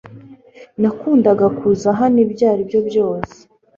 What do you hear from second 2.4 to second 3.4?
ari byo byose